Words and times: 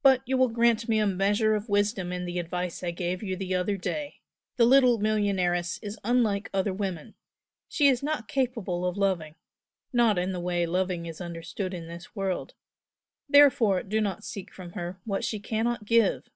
"But 0.00 0.22
you 0.24 0.38
will 0.38 0.48
grant 0.48 0.88
me 0.88 0.98
a 0.98 1.06
measure 1.06 1.54
of 1.54 1.68
wisdom 1.68 2.10
in 2.10 2.24
the 2.24 2.38
advice 2.38 2.82
I 2.82 2.90
gave 2.90 3.22
you 3.22 3.36
the 3.36 3.54
other 3.54 3.76
day 3.76 4.22
the 4.56 4.64
little 4.64 4.98
millionairess 4.98 5.78
is 5.82 5.98
unlike 6.02 6.48
other 6.54 6.72
women 6.72 7.16
she 7.68 7.86
is 7.88 8.02
not 8.02 8.28
capable 8.28 8.86
of 8.86 8.96
loving, 8.96 9.34
not 9.92 10.16
in 10.16 10.32
the 10.32 10.40
way 10.40 10.64
loving 10.64 11.04
is 11.04 11.20
understood 11.20 11.74
in 11.74 11.86
this 11.86 12.16
world, 12.16 12.54
therefore 13.28 13.82
do 13.82 14.00
not 14.00 14.24
seek 14.24 14.50
from 14.54 14.72
her 14.72 14.98
what 15.04 15.22
she 15.22 15.38
cannot 15.38 15.84
give! 15.84 16.30